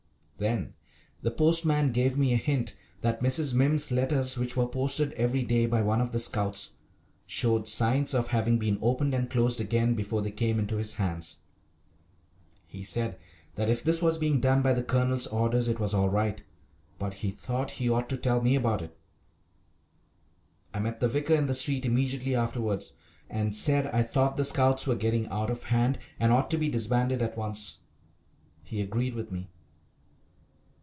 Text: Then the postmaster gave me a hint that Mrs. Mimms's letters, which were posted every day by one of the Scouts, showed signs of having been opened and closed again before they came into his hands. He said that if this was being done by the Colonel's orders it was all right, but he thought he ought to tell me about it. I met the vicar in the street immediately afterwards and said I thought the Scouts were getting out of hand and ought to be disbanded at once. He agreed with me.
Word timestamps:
Then 0.37 0.73
the 1.21 1.29
postmaster 1.29 1.91
gave 1.91 2.17
me 2.17 2.33
a 2.33 2.35
hint 2.35 2.73
that 3.01 3.21
Mrs. 3.21 3.53
Mimms's 3.53 3.91
letters, 3.91 4.39
which 4.39 4.57
were 4.57 4.65
posted 4.65 5.13
every 5.13 5.43
day 5.43 5.67
by 5.67 5.83
one 5.83 6.01
of 6.01 6.11
the 6.11 6.17
Scouts, 6.17 6.71
showed 7.27 7.67
signs 7.67 8.15
of 8.15 8.29
having 8.29 8.57
been 8.57 8.79
opened 8.81 9.13
and 9.13 9.29
closed 9.29 9.61
again 9.61 9.93
before 9.93 10.23
they 10.23 10.31
came 10.31 10.57
into 10.57 10.77
his 10.77 10.95
hands. 10.95 11.43
He 12.65 12.83
said 12.83 13.19
that 13.53 13.69
if 13.69 13.83
this 13.83 14.01
was 14.01 14.17
being 14.17 14.39
done 14.39 14.63
by 14.63 14.73
the 14.73 14.81
Colonel's 14.81 15.27
orders 15.27 15.67
it 15.67 15.79
was 15.79 15.93
all 15.93 16.09
right, 16.09 16.41
but 16.97 17.13
he 17.13 17.29
thought 17.29 17.69
he 17.77 17.87
ought 17.87 18.09
to 18.09 18.17
tell 18.17 18.41
me 18.41 18.55
about 18.55 18.81
it. 18.81 18.97
I 20.73 20.79
met 20.79 20.99
the 21.01 21.07
vicar 21.07 21.35
in 21.35 21.45
the 21.45 21.53
street 21.53 21.85
immediately 21.85 22.33
afterwards 22.33 22.93
and 23.29 23.55
said 23.55 23.85
I 23.93 24.01
thought 24.01 24.37
the 24.37 24.43
Scouts 24.43 24.87
were 24.87 24.95
getting 24.95 25.27
out 25.27 25.51
of 25.51 25.61
hand 25.61 25.99
and 26.19 26.31
ought 26.31 26.49
to 26.49 26.57
be 26.57 26.67
disbanded 26.67 27.21
at 27.21 27.37
once. 27.37 27.81
He 28.63 28.81
agreed 28.81 29.13
with 29.13 29.31
me. 29.31 29.51